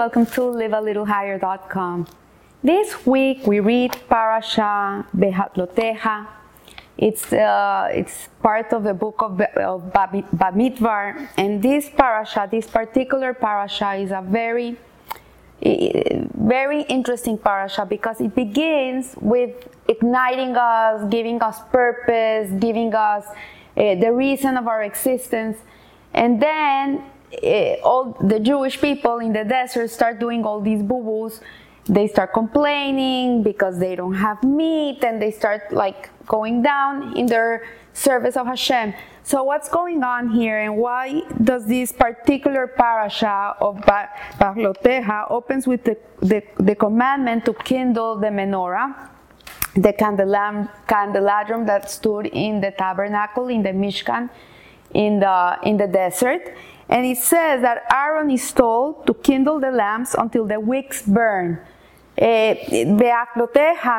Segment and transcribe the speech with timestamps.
[0.00, 2.06] welcome to livealittlehigher.com.
[2.62, 6.26] This week we read Parasha Beha'alotcha.
[6.96, 9.92] It's, uh, it's part of the book of, of
[11.36, 14.78] and this parasha, this particular parasha, is a very,
[15.60, 23.26] very interesting parasha because it begins with igniting us, giving us purpose, giving us
[23.76, 25.58] uh, the reason of our existence,
[26.14, 27.04] and then
[27.42, 31.40] uh, all the Jewish people in the desert start doing all these boo-boos.
[31.86, 37.26] They start complaining because they don't have meat, and they start like going down in
[37.26, 38.94] their service of Hashem.
[39.22, 45.84] So what's going on here, and why does this particular parasha of Beha'alotcha opens with
[45.84, 49.10] the, the, the commandment to kindle the menorah?
[49.74, 54.28] the candelabrum that stood in the tabernacle in the Mishkan
[54.94, 56.42] in the in the desert
[56.90, 61.60] and it says that Aaron is told to kindle the lamps until the wicks burn.
[62.20, 62.54] Uh,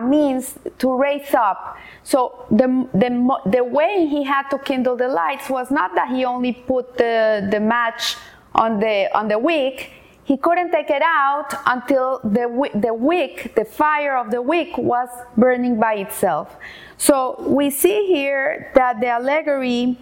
[0.04, 1.78] means to raise up.
[2.04, 6.26] So the, the, the way he had to kindle the lights was not that he
[6.26, 8.18] only put the, the match
[8.54, 9.90] on the, on the wick,
[10.26, 15.10] he couldn't take it out until the, the wick, the fire of the wick was
[15.38, 16.56] burning by itself.
[16.98, 19.98] So we see here that the allegory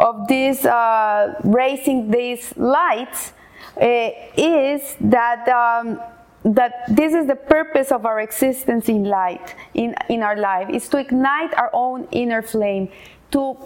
[0.00, 3.32] of this uh, raising these lights
[3.76, 6.00] uh, is that um,
[6.42, 10.88] that this is the purpose of our existence in light in, in our life is
[10.88, 12.88] to ignite our own inner flame
[13.30, 13.56] to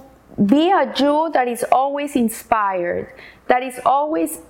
[0.44, 3.14] be a jew that is always inspired
[3.46, 4.40] that is always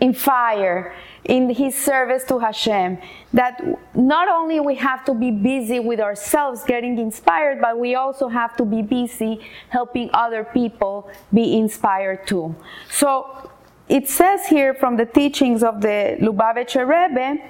[0.00, 2.98] in fire in his service to Hashem.
[3.32, 3.60] That
[3.94, 8.56] not only we have to be busy with ourselves getting inspired, but we also have
[8.56, 12.54] to be busy helping other people be inspired too.
[12.90, 13.50] So
[13.88, 17.42] it says here from the teachings of the Lubavitcher Rebbe,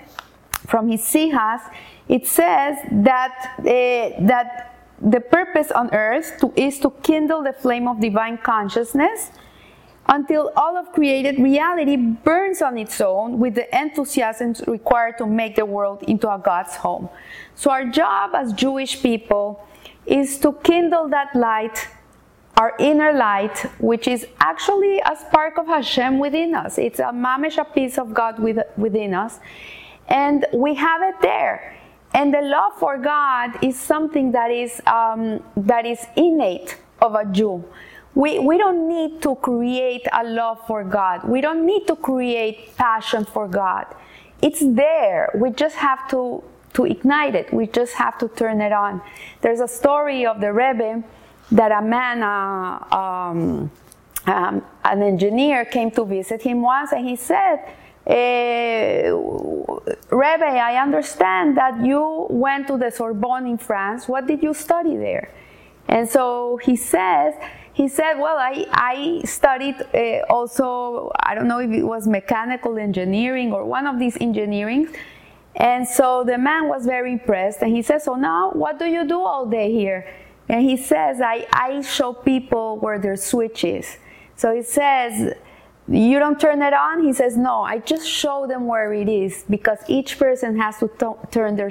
[0.66, 1.62] from his Sihas,
[2.08, 3.64] it says that uh,
[4.26, 9.30] that the purpose on earth to, is to kindle the flame of divine consciousness
[10.08, 15.56] until all of created reality burns on its own with the enthusiasm required to make
[15.56, 17.08] the world into a God's home.
[17.54, 19.66] So, our job as Jewish people
[20.06, 21.86] is to kindle that light,
[22.56, 26.78] our inner light, which is actually a spark of Hashem within us.
[26.78, 29.38] It's a mamish, a piece of God within us.
[30.08, 31.76] And we have it there.
[32.14, 37.26] And the love for God is something that is, um, that is innate of a
[37.26, 37.62] Jew.
[38.18, 41.22] We, we don't need to create a love for God.
[41.22, 43.86] We don't need to create passion for God.
[44.42, 45.30] It's there.
[45.36, 46.42] We just have to,
[46.72, 47.54] to ignite it.
[47.54, 49.02] We just have to turn it on.
[49.40, 51.04] There's a story of the Rebbe
[51.52, 53.70] that a man, uh, um,
[54.26, 57.60] um, an engineer, came to visit him once and he said,
[58.04, 59.14] uh,
[60.10, 64.08] Rebbe, I understand that you went to the Sorbonne in France.
[64.08, 65.30] What did you study there?
[65.86, 67.34] And so he says,
[67.78, 72.76] he said, Well, I, I studied uh, also, I don't know if it was mechanical
[72.76, 74.92] engineering or one of these engineerings.
[75.54, 79.06] And so the man was very impressed and he says, So now what do you
[79.06, 80.12] do all day here?
[80.48, 83.96] And he says, I, I show people where their switch is.
[84.34, 85.34] So he says,
[85.86, 87.04] You don't turn it on?
[87.04, 90.88] He says, No, I just show them where it is because each person has to
[90.88, 91.70] t- turn their,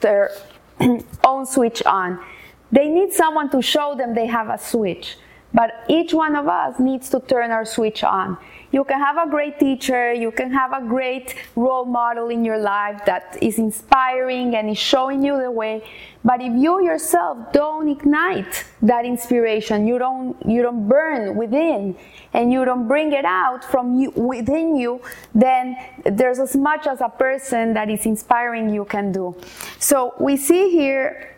[0.00, 0.32] their
[1.24, 2.22] own switch on.
[2.70, 5.16] They need someone to show them they have a switch.
[5.54, 8.36] But each one of us needs to turn our switch on.
[8.72, 12.58] You can have a great teacher, you can have a great role model in your
[12.58, 15.82] life that is inspiring and is showing you the way.
[16.24, 21.96] But if you yourself don't ignite that inspiration, you don't you don't burn within
[22.34, 25.00] and you don't bring it out from you within you,
[25.34, 29.34] then there's as much as a person that is inspiring you can do.
[29.78, 31.36] So we see here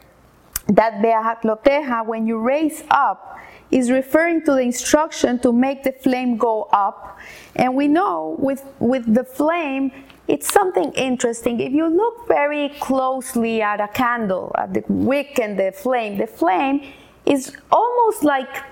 [0.68, 3.38] that Beha'alotcha, when you raise up,
[3.70, 7.18] is referring to the instruction to make the flame go up.
[7.56, 9.92] And we know with, with the flame,
[10.26, 11.60] it's something interesting.
[11.60, 16.26] If you look very closely at a candle, at the wick and the flame, the
[16.26, 16.92] flame
[17.24, 18.62] is almost like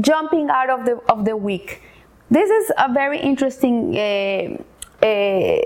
[0.00, 1.82] jumping out of the, of the wick.
[2.30, 5.58] This is a very interesting uh, uh,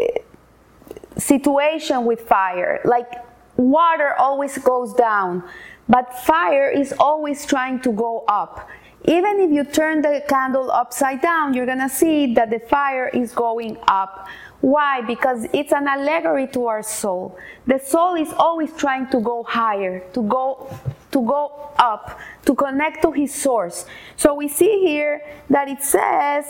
[1.16, 2.80] situation with fire.
[2.84, 3.10] Like
[3.56, 5.44] water always goes down
[5.88, 8.68] but fire is always trying to go up.
[9.04, 13.32] Even if you turn the candle upside down, you're gonna see that the fire is
[13.32, 14.28] going up.
[14.60, 15.02] Why?
[15.02, 17.38] Because it's an allegory to our soul.
[17.66, 20.68] The soul is always trying to go higher, to go
[21.12, 23.86] to go up, to connect to his source.
[24.16, 26.46] So we see here that it says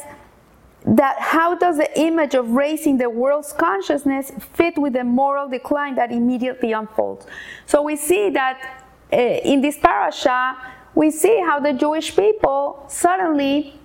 [0.85, 5.95] that how does the image of raising the world's consciousness fit with the moral decline
[5.97, 7.27] that immediately unfolds?
[7.67, 10.57] So we see that Eh, in this parasha,
[10.95, 13.79] we see how the Jewish people suddenly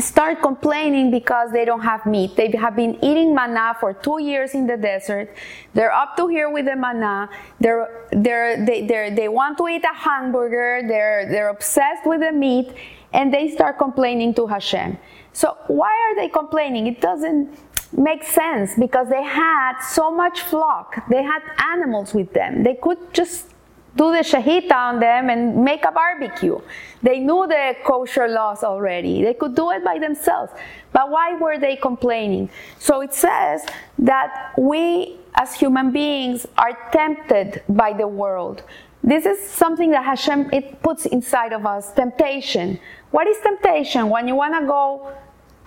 [0.00, 2.36] start complaining because they don't have meat.
[2.36, 5.34] They have been eating manna for two years in the desert.
[5.74, 7.30] They're up to here with the manna.
[7.60, 10.82] They're, they're, they, they're, they want to eat a hamburger.
[10.86, 12.72] They're, they're obsessed with the meat
[13.12, 14.98] and they start complaining to Hashem.
[15.32, 16.86] So why are they complaining?
[16.86, 17.58] It doesn't
[17.96, 21.08] make sense because they had so much flock.
[21.08, 21.40] They had
[21.72, 22.62] animals with them.
[22.62, 23.46] They could just
[23.96, 26.60] do the shahita on them and make a barbecue.
[27.02, 29.22] They knew the kosher laws already.
[29.22, 30.52] They could do it by themselves.
[30.92, 32.50] But why were they complaining?
[32.78, 33.66] So it says
[33.98, 38.62] that we as human beings are tempted by the world.
[39.02, 42.78] This is something that Hashem it puts inside of us, temptation.
[43.10, 44.08] What is temptation?
[44.08, 45.12] When you want to go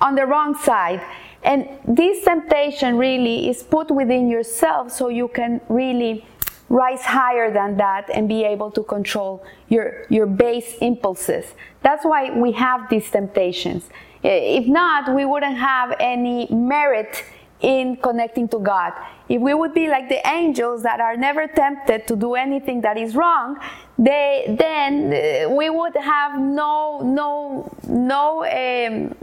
[0.02, 1.02] on the wrong side.
[1.44, 6.26] And this temptation really is put within yourself so you can really
[6.70, 11.46] rise higher than that and be able to control your, your base impulses.
[11.82, 13.90] That's why we have these temptations.
[14.24, 17.24] If not, we wouldn't have any merit
[17.62, 18.94] in connecting to God.
[19.28, 22.98] If we would be like the angels that are never tempted to do anything that
[22.98, 23.60] is wrong,
[23.98, 29.16] they, then uh, we would have no no no um,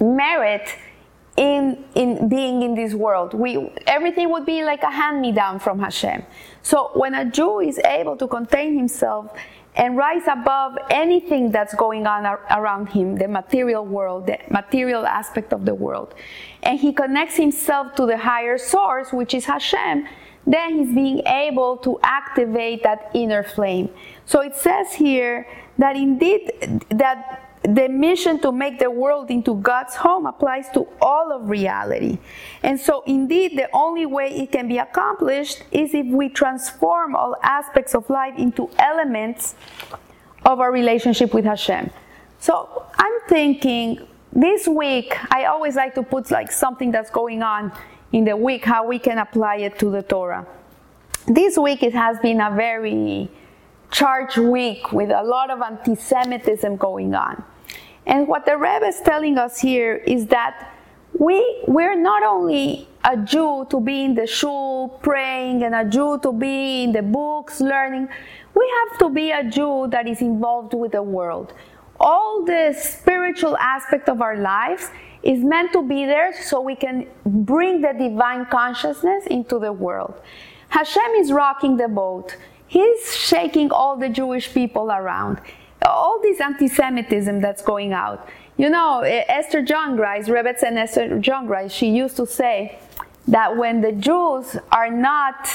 [0.00, 0.68] merit
[1.38, 3.32] in in being in this world.
[3.32, 6.24] We everything would be like a hand me down from Hashem.
[6.62, 9.32] So when a Jew is able to contain himself
[9.76, 15.52] and rise above anything that's going on around him, the material world, the material aspect
[15.52, 16.14] of the world,
[16.64, 20.08] and he connects himself to the higher source, which is Hashem,
[20.44, 23.90] then he's being able to activate that inner flame.
[24.26, 25.46] So it says here
[25.78, 26.50] that indeed
[26.90, 32.18] that the mission to make the world into God's home applies to all of reality.
[32.62, 37.36] And so, indeed, the only way it can be accomplished is if we transform all
[37.42, 39.54] aspects of life into elements
[40.44, 41.90] of our relationship with Hashem.
[42.38, 47.72] So, I'm thinking this week, I always like to put like something that's going on
[48.12, 50.46] in the week, how we can apply it to the Torah.
[51.26, 53.28] This week, it has been a very
[53.90, 57.42] charged week with a lot of anti Semitism going on.
[58.06, 60.72] And what the Rebbe is telling us here is that
[61.18, 66.18] we, we're not only a Jew to be in the shul praying and a Jew
[66.22, 68.08] to be in the books learning,
[68.54, 71.52] we have to be a Jew that is involved with the world.
[72.00, 74.90] All the spiritual aspect of our lives
[75.22, 80.14] is meant to be there so we can bring the divine consciousness into the world.
[80.68, 82.36] Hashem is rocking the boat.
[82.68, 85.40] He's shaking all the Jewish people around.
[85.84, 88.28] All this anti Semitism that's going out.
[88.56, 92.78] You know, Esther Jungreis, Rebbetzin Esther Jungreis, she used to say
[93.28, 95.48] that when the Jews are not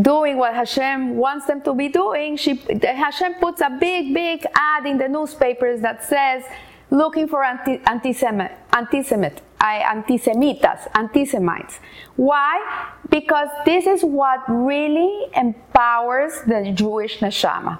[0.00, 4.86] doing what Hashem wants them to be doing, she, Hashem puts a big, big ad
[4.86, 6.42] in the newspapers that says,
[6.90, 11.80] looking for anti, anti-Semite, anti-Semite, anti-Semitas, anti-Semites.
[12.16, 12.94] Why?
[13.08, 17.78] Because this is what really empowers the Jewish neshama.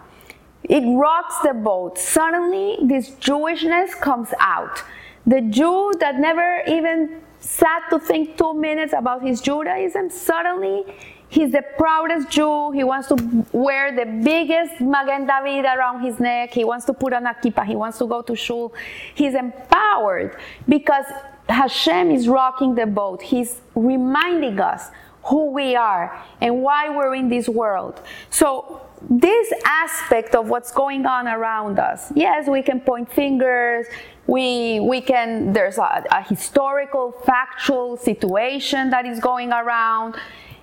[0.65, 1.99] It rocks the boat.
[1.99, 4.83] Suddenly, this Jewishness comes out.
[5.27, 10.85] The Jew that never even sat to think two minutes about his Judaism, suddenly
[11.29, 12.73] he's the proudest Jew.
[12.73, 16.53] He wants to wear the biggest Magen David around his neck.
[16.53, 17.65] He wants to put on a kippah.
[17.67, 18.73] He wants to go to shul.
[19.15, 20.37] He's empowered
[20.69, 21.07] because
[21.49, 23.23] Hashem is rocking the boat.
[23.23, 24.91] He's reminding us
[25.25, 28.01] who we are and why we're in this world.
[28.31, 33.87] So, this aspect of what's going on around us, yes, we can point fingers.
[34.27, 40.17] We, we can, there's a, a historical, factual situation that is going around.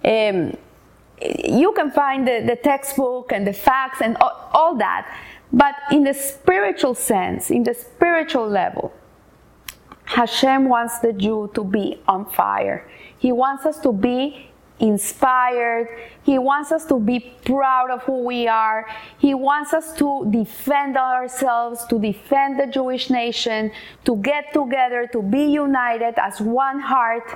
[0.04, 0.58] Um,
[1.22, 5.08] you can find the, the textbook and the facts and all, all that.
[5.54, 8.92] But in the spiritual sense, in the spiritual level,
[10.14, 12.88] Hashem wants the Jew to be on fire.
[13.18, 15.88] He wants us to be inspired.
[16.22, 18.88] He wants us to be proud of who we are.
[19.18, 23.72] He wants us to defend ourselves, to defend the Jewish nation,
[24.06, 27.36] to get together, to be united as one heart.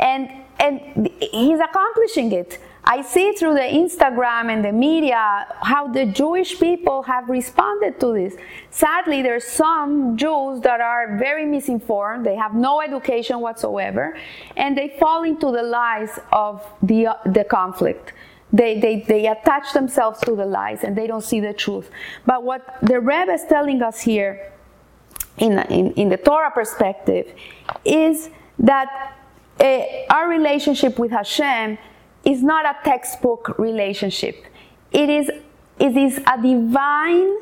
[0.00, 0.28] And,
[0.58, 2.58] and he's accomplishing it.
[2.88, 8.14] I see through the Instagram and the media how the Jewish people have responded to
[8.14, 8.36] this.
[8.70, 12.24] Sadly, there's some Jews that are very misinformed.
[12.24, 14.16] They have no education whatsoever,
[14.56, 18.12] and they fall into the lies of the, uh, the conflict.
[18.52, 21.90] They, they, they attach themselves to the lies and they don't see the truth.
[22.24, 24.52] But what the Rebbe is telling us here
[25.38, 27.32] in, in, in the Torah perspective,
[27.84, 29.16] is that
[29.60, 31.78] uh, our relationship with Hashem
[32.26, 34.44] is not a textbook relationship.
[34.92, 35.30] It is,
[35.78, 37.38] it is a divine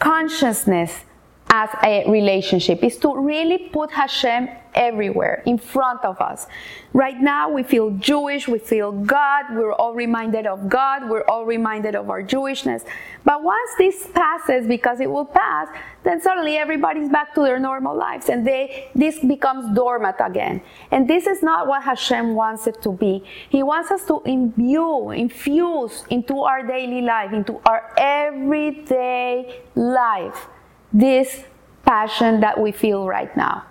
[0.00, 1.04] consciousness
[1.50, 6.46] as a relationship is to really put Hashem everywhere in front of us.
[6.92, 11.44] Right now, we feel Jewish, we feel God, we're all reminded of God, we're all
[11.44, 12.84] reminded of our Jewishness.
[13.24, 15.68] But once this passes, because it will pass,
[16.02, 20.62] then suddenly everybody's back to their normal lives and they this becomes dormant again.
[20.90, 23.24] And this is not what Hashem wants it to be.
[23.48, 30.46] He wants us to imbue, infuse into our daily life, into our everyday life,
[30.92, 31.44] this
[31.84, 33.64] passion that we feel right now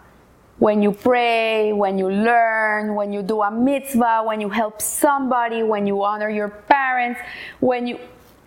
[0.59, 5.63] when you pray, when you learn, when you do a mitzvah, when you help somebody,
[5.63, 7.19] when you honor your parents,
[7.59, 7.99] when you,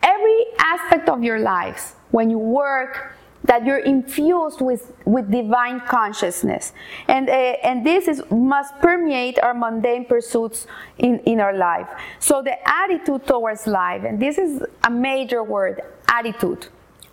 [0.03, 3.13] every aspect of your lives, when you work,
[3.45, 6.73] that you're infused with, with divine consciousness.
[7.09, 10.67] And, uh, and this is, must permeate our mundane pursuits
[10.99, 11.89] in, in our life.
[12.19, 16.67] So the attitude towards life, and this is a major word, attitude.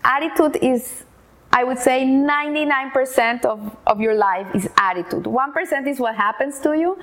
[0.04, 1.04] Attitude is
[1.56, 5.26] I would say 99% of, of your life is attitude.
[5.26, 6.98] 1% is what happens to you,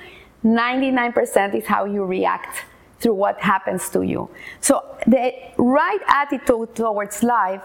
[0.44, 2.64] 99% is how you react
[2.98, 4.28] through what happens to you.
[4.60, 7.62] So the right attitude towards life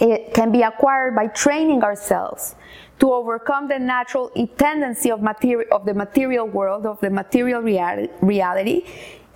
[0.00, 2.54] it can be acquired by training ourselves
[2.98, 8.84] to overcome the natural tendency of, material, of the material world, of the material reality,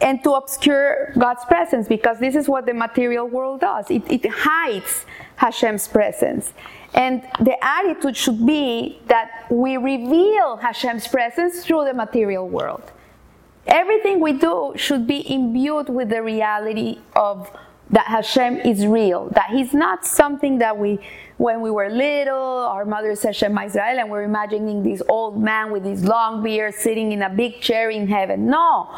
[0.01, 3.89] and to obscure God's presence because this is what the material world does.
[3.91, 6.53] It, it hides Hashem's presence.
[6.95, 12.83] And the attitude should be that we reveal Hashem's presence through the material world.
[13.67, 17.49] Everything we do should be imbued with the reality of
[17.93, 20.99] that Hashem is real, that He's not something that we,
[21.37, 25.71] when we were little, our mother said Shema Israel, and we're imagining this old man
[25.71, 28.47] with his long beard sitting in a big chair in heaven.
[28.47, 28.89] No,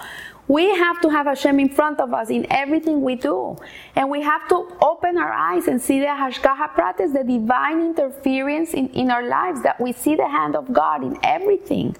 [0.46, 3.56] we have to have Hashem in front of us in everything we do.
[3.96, 8.74] And we have to open our eyes and see the Hashgacha Pratis, the divine interference
[8.74, 11.96] in, in our lives, that we see the hand of God in everything.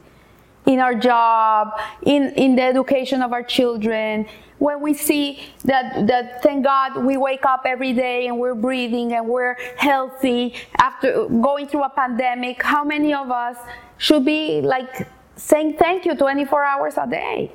[0.66, 4.26] In our job, in, in the education of our children,
[4.59, 9.12] when we see that, that thank God we wake up every day and we're breathing
[9.12, 13.59] and we're healthy after going through a pandemic, how many of us
[13.99, 17.52] should be like saying thank you 24 hours a day?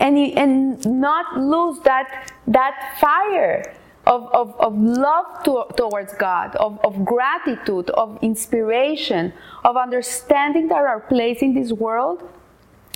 [0.00, 3.74] and, and not lose that, that fire
[4.10, 9.32] of, of, of love to, towards God, of, of gratitude, of inspiration,
[9.64, 12.28] of understanding that our place in this world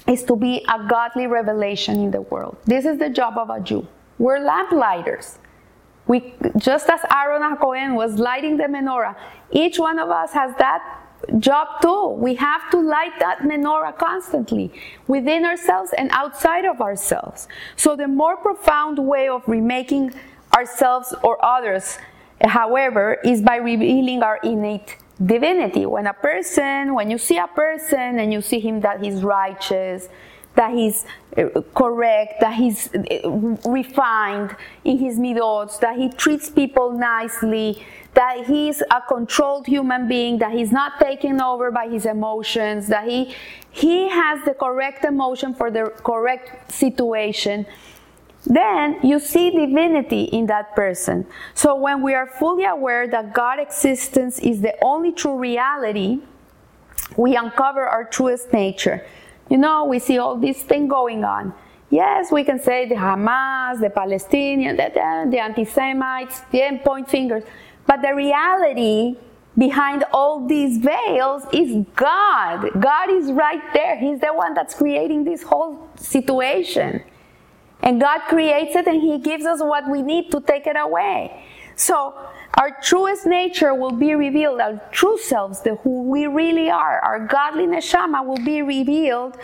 [0.08, 2.56] is to be a godly revelation in the world.
[2.64, 3.86] This is the job of a Jew.
[4.18, 5.38] We're lamplighters.
[6.08, 9.16] We, just as Aaron HaKohen was lighting the menorah,
[9.52, 10.82] each one of us has that
[11.38, 12.08] job too.
[12.18, 14.72] We have to light that menorah constantly
[15.06, 17.46] within ourselves and outside of ourselves.
[17.76, 20.12] So the more profound way of remaking
[20.56, 21.98] ourselves or others,
[22.40, 25.86] however, is by revealing our innate divinity.
[25.86, 30.08] When a person, when you see a person and you see him that he's righteous,
[30.54, 31.04] that he's
[31.36, 33.28] uh, correct, that he's uh,
[33.66, 37.84] refined in his midot, that he treats people nicely,
[38.14, 43.08] that he's a controlled human being, that he's not taken over by his emotions, that
[43.08, 43.34] he,
[43.70, 47.66] he has the correct emotion for the correct situation,
[48.44, 51.26] then you see divinity in that person.
[51.54, 56.20] So when we are fully aware that God existence is the only true reality,
[57.16, 59.04] we uncover our truest nature.
[59.48, 61.54] You know, we see all this thing going on.
[61.90, 67.44] Yes, we can say the Hamas, the Palestinians, the, the, anti-Semites, the point fingers.
[67.86, 69.16] But the reality
[69.56, 72.68] behind all these veils is God.
[72.80, 73.96] God is right there.
[73.96, 77.04] He's the one that's creating this whole situation.
[77.84, 81.44] And God creates it and He gives us what we need to take it away.
[81.76, 82.14] So
[82.58, 87.26] our truest nature will be revealed, our true selves, the who we really are, our
[87.26, 89.36] godly neshama will be revealed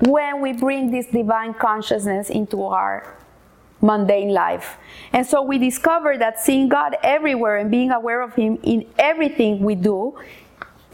[0.00, 3.18] when we bring this divine consciousness into our
[3.82, 4.78] mundane life.
[5.12, 9.60] And so we discover that seeing God everywhere and being aware of Him in everything
[9.60, 10.18] we do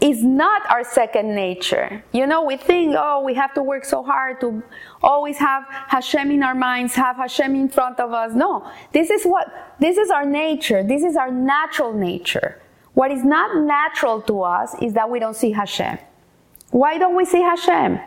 [0.03, 2.03] is not our second nature.
[2.11, 4.61] You know, we think, oh, we have to work so hard to
[5.01, 8.33] always have Hashem in our minds, have Hashem in front of us.
[8.35, 9.47] No, this is what,
[9.79, 10.83] this is our nature.
[10.83, 12.59] This is our natural nature.
[12.93, 15.97] What is not natural to us is that we don't see Hashem.
[16.71, 17.97] Why don't we see Hashem?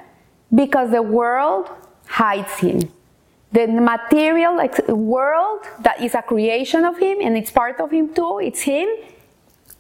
[0.55, 1.71] Because the world
[2.07, 2.93] hides Him.
[3.53, 4.57] The material
[4.88, 8.87] world that is a creation of Him and it's part of Him too, it's Him,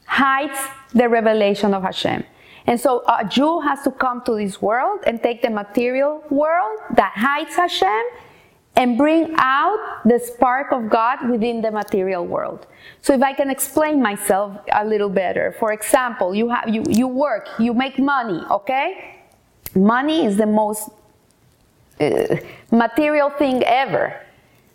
[0.06, 0.58] hides
[0.94, 2.24] the revelation of Hashem.
[2.66, 6.80] And so a Jew has to come to this world and take the material world
[6.96, 8.02] that hides Hashem
[8.74, 12.66] and bring out the spark of God within the material world.
[13.00, 17.08] So if I can explain myself a little better, for example, you have you, you
[17.08, 19.16] work, you make money, okay?
[19.74, 20.90] Money is the most
[22.00, 22.36] uh,
[22.70, 24.20] material thing ever.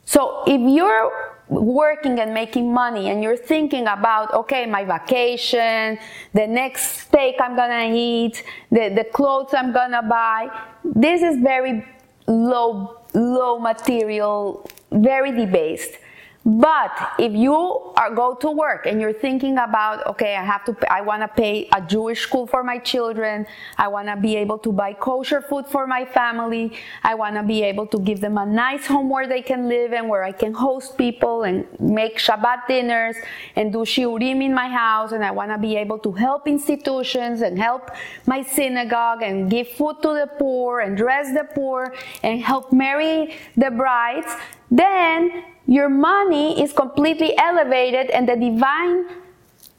[0.06, 6.00] So if you're working and making money and you're thinking about okay my vacation
[6.34, 8.42] the next steak i'm gonna eat
[8.72, 10.50] the, the clothes i'm gonna buy
[10.86, 11.86] this is very
[12.26, 15.98] low low material very debased
[16.44, 20.76] but if you are go to work and you're thinking about, okay, I have to,
[20.92, 23.46] I want to pay a Jewish school for my children.
[23.78, 26.74] I want to be able to buy kosher food for my family.
[27.04, 29.94] I want to be able to give them a nice home where they can live
[29.94, 33.18] and where I can host people and make Shabbat dinners
[33.56, 35.12] and do shiurim in my house.
[35.12, 37.92] And I want to be able to help institutions and help
[38.26, 41.94] my synagogue and give food to the poor and dress the poor
[42.24, 44.34] and help marry the brides.
[44.72, 49.06] Then your money is completely elevated and the divine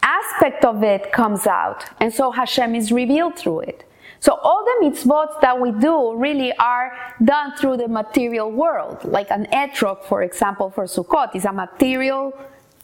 [0.03, 1.85] aspect of it comes out.
[2.01, 3.85] And so Hashem is revealed through it.
[4.19, 9.05] So all the mitzvot that we do really are done through the material world.
[9.05, 12.33] Like an etrog, for example, for Sukkot is a material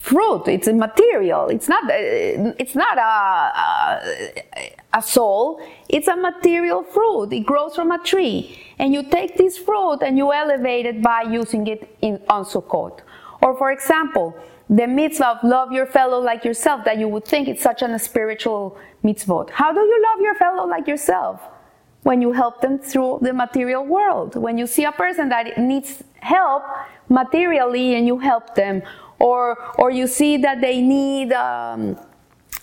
[0.09, 0.49] fruit.
[0.49, 1.49] It's a material.
[1.49, 1.85] It's not.
[1.85, 3.11] Uh, it's not a,
[3.65, 5.61] a, a soul.
[5.89, 7.33] It's a material fruit.
[7.33, 11.23] It grows from a tree, and you take this fruit and you elevate it by
[11.23, 13.01] using it in on Sukkot.
[13.43, 14.35] Or, for example,
[14.69, 17.99] the mitzvah of love your fellow like yourself that you would think it's such a
[17.99, 19.51] spiritual mitzvot.
[19.51, 21.41] How do you love your fellow like yourself?
[22.03, 24.37] When you help them through the material world.
[24.37, 26.63] When you see a person that needs help
[27.09, 28.83] materially and you help them
[29.19, 31.99] or or you see that they need um,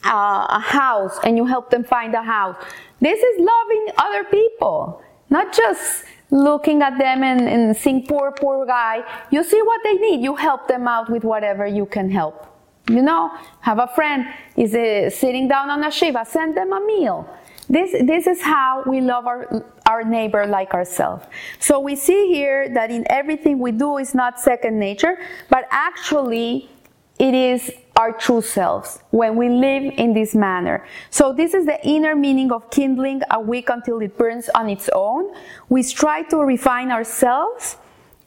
[0.05, 2.55] a, a house and you help them find a house.
[3.01, 8.65] This is loving other people, not just looking at them and, and seeing poor, poor
[8.65, 9.03] guy.
[9.31, 10.21] You see what they need.
[10.21, 12.47] You help them out with whatever you can help.
[12.89, 14.71] You know, have a friend is
[15.15, 17.27] sitting down on a shiva, send them a meal.
[17.69, 21.25] This, this is how we love our, our neighbor like ourselves.
[21.59, 25.17] So we see here that in everything we do is not second nature,
[25.49, 26.69] but actually
[27.17, 30.85] it is our true selves when we live in this manner.
[31.09, 34.89] So this is the inner meaning of kindling a wick until it burns on its
[34.93, 35.33] own.
[35.69, 37.77] We strive to refine ourselves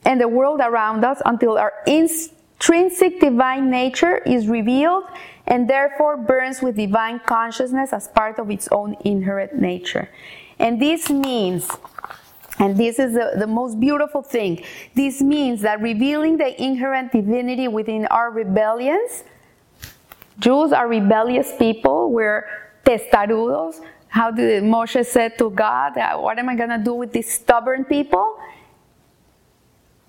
[0.05, 5.05] and the world around us until our intrinsic divine nature is revealed
[5.49, 10.09] and therefore burns with divine consciousness as part of its own inherent nature.
[10.59, 11.69] And this means
[12.61, 14.65] and this is the, the, most beautiful thing.
[14.93, 19.23] This means that revealing the inherent divinity within our rebellions,
[20.41, 22.11] Jews are rebellious people.
[22.11, 22.47] We're
[22.85, 23.81] testarudos.
[24.09, 27.33] How did Moshe said to God, uh, What am I going to do with these
[27.33, 28.39] stubborn people?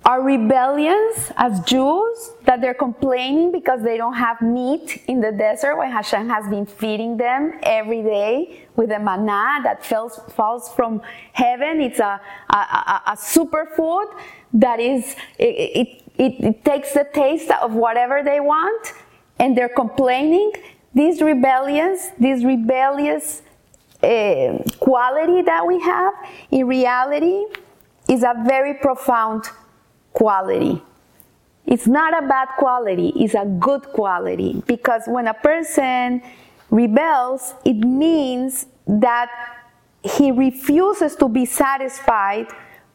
[0.04, 2.09] Our rebellions as Jews
[2.50, 6.66] that they're complaining because they don't have meat in the desert when Hashem has been
[6.66, 11.00] feeding them every day with the manna that falls, falls from
[11.34, 11.80] heaven.
[11.80, 14.08] It's a, a, a, a superfood
[14.54, 18.94] that is, it, it, it takes the taste of whatever they want
[19.38, 20.52] and they're complaining.
[20.96, 23.44] These rebellions, this rebellious
[24.02, 26.16] uh, quality that we have,
[26.50, 27.44] in reality,
[28.08, 29.44] is a very profound
[30.14, 30.82] quality.
[31.70, 34.64] It's not a bad quality, it's a good quality.
[34.66, 36.24] Because when a person
[36.72, 39.30] rebels, it means that
[40.04, 42.48] he refuses to be satisfied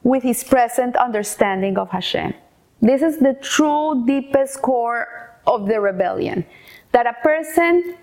[0.03, 2.35] with his present understanding of Hashem.
[2.83, 6.45] This is the true deepest core of the rebellion.
[6.91, 7.95] That a person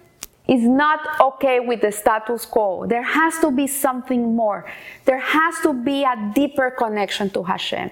[0.48, 2.88] is not okay with the status quo.
[2.88, 4.66] There has to be something more.
[5.04, 7.92] There has to be a deeper connection to Hashem.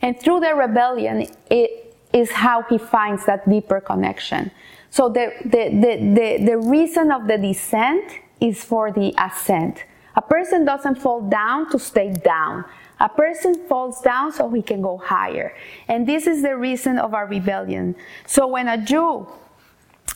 [0.00, 4.50] And through the rebellion, it is how he finds that deeper connection.
[4.88, 8.04] So the, the, the, the, the reason of the descent
[8.40, 9.84] is for the ascent.
[10.14, 12.64] A person doesn't fall down to stay down.
[13.00, 15.52] A person falls down so he can go higher.
[15.88, 17.96] And this is the reason of our rebellion.
[18.24, 19.26] So when a Jew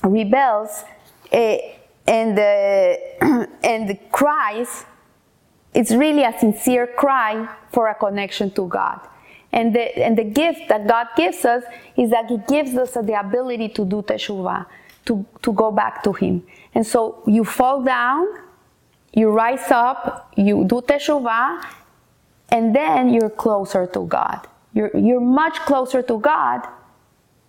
[0.05, 0.85] rebels
[1.33, 1.57] uh,
[2.07, 4.85] and, uh, and cries,
[5.75, 9.01] it's really a sincere cry for a connection to God.
[9.53, 11.65] And the, and the gift that God gives us
[11.97, 14.67] is that He gives us the ability to do teshuvah,
[15.07, 16.47] to, to go back to Him.
[16.75, 18.27] And so you fall down,
[19.15, 21.65] you rise up, you do teshuvah,
[22.51, 24.47] and then you're closer to God.
[24.75, 26.67] You're, you're much closer to God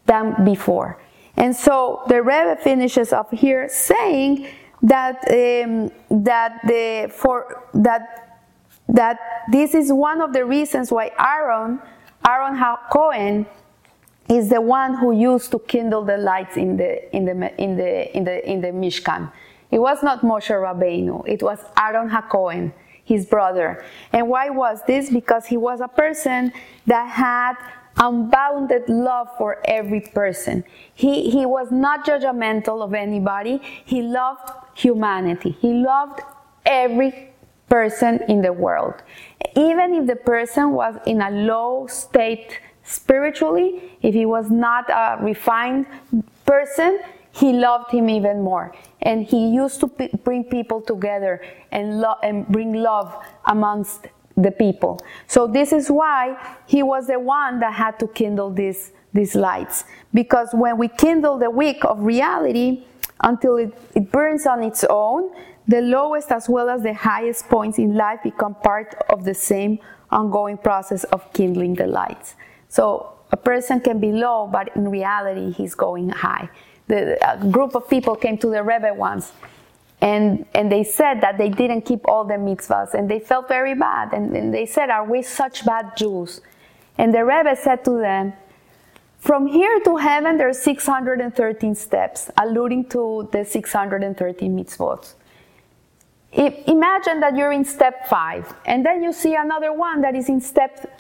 [0.05, 0.99] than before.
[1.35, 4.47] And so the Rebbe finishes up here saying
[4.81, 5.91] that um,
[6.23, 8.28] that the for that
[8.89, 9.17] that
[9.51, 11.79] this is one of the reasons why Aaron
[12.27, 12.57] Aaron
[12.91, 13.45] Cohen
[14.27, 18.17] is the one who used to kindle the lights in the in the in the
[18.17, 19.31] in the in the Mishkan.
[19.71, 21.23] It was not Moshe Rabbeinu.
[21.27, 22.73] It was Aaron HaKohen,
[23.05, 23.83] his brother.
[24.11, 25.11] And why was this?
[25.11, 26.51] Because he was a person
[26.87, 27.53] that had
[27.97, 30.63] unbounded love for every person.
[30.95, 33.59] He, he was not judgmental of anybody.
[33.85, 35.51] He loved humanity.
[35.59, 36.21] He loved
[36.65, 37.28] every
[37.69, 38.95] person in the world.
[39.55, 45.17] Even if the person was in a low state spiritually, if he was not a
[45.21, 45.85] refined
[46.45, 46.99] person,
[47.31, 48.73] he loved him even more.
[49.01, 54.51] And he used to p- bring people together and, lo- and bring love amongst the
[54.51, 54.99] people.
[55.27, 59.83] So this is why he was the one that had to kindle these, these lights.
[60.13, 62.85] Because when we kindle the wick of reality
[63.21, 65.31] until it, it burns on its own,
[65.69, 69.77] the lowest as well as the highest points in life become part of the same
[70.09, 72.33] ongoing process of kindling the lights.
[72.69, 76.49] So a person can be low, but in reality, he's going high.
[76.87, 79.31] The, a group of people came to the Rebbe once,
[80.01, 83.75] and, and they said that they didn't keep all the mitzvahs, and they felt very
[83.75, 84.11] bad.
[84.11, 86.41] And, and they said, Are we such bad Jews?
[86.97, 88.33] And the Rebbe said to them,
[89.19, 95.13] From here to heaven, there are 613 steps, alluding to the 613 mitzvot.
[96.31, 100.41] Imagine that you're in step five, and then you see another one that is in
[100.41, 100.99] step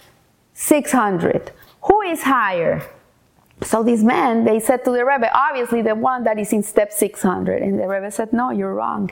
[0.53, 1.51] 600.
[1.83, 2.83] Who is higher?
[3.61, 6.91] So these men, they said to the Rebbe, obviously the one that is in step
[6.91, 7.61] 600.
[7.61, 9.11] And the Rebbe said, no, you're wrong.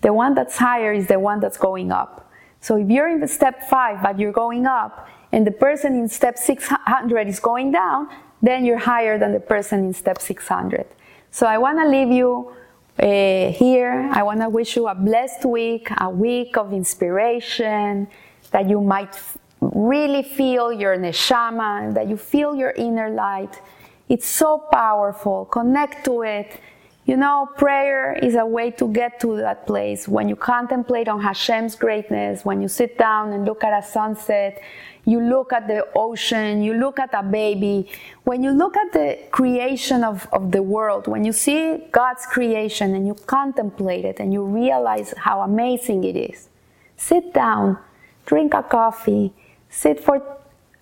[0.00, 2.30] The one that's higher is the one that's going up.
[2.60, 6.08] So if you're in the step 5, but you're going up, and the person in
[6.08, 8.08] step 600 is going down,
[8.40, 10.86] then you're higher than the person in step 600.
[11.30, 12.54] So I want to leave you
[12.98, 14.08] uh, here.
[14.12, 18.08] I want to wish you a blessed week, a week of inspiration,
[18.50, 19.16] that you might
[19.60, 23.60] really feel your neshama, that you feel your inner light.
[24.08, 25.46] It's so powerful.
[25.46, 26.60] Connect to it.
[27.06, 30.08] You know, prayer is a way to get to that place.
[30.08, 34.62] When you contemplate on Hashem's greatness, when you sit down and look at a sunset,
[35.04, 37.90] you look at the ocean, you look at a baby,
[38.24, 42.94] when you look at the creation of, of the world, when you see God's creation
[42.94, 46.48] and you contemplate it and you realize how amazing it is,
[46.96, 47.78] sit down,
[48.24, 49.32] drink a coffee,
[49.68, 50.22] sit for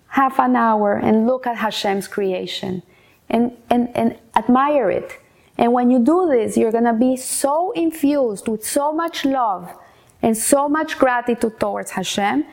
[0.07, 2.81] half an hour and look at Hashem's creation
[3.29, 5.19] and, and, and admire it.
[5.57, 9.69] And when you do this, you're going to be so infused with so much love
[10.21, 12.45] and so much gratitude towards Hashem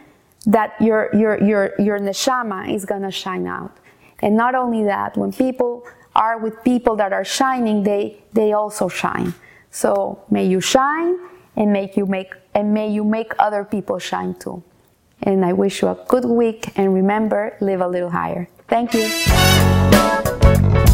[0.47, 3.77] that your, your, your, your neshama is going to shine out.
[4.21, 8.89] And not only that, when people are with people that are shining, they, they also
[8.89, 9.35] shine.
[9.71, 11.17] So may you shine
[11.57, 14.63] and make you make and may you make other people shine too.
[15.23, 18.49] And I wish you a good week and remember, live a little higher.
[18.67, 20.90] Thank you.